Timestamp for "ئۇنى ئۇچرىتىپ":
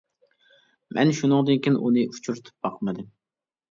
1.85-2.55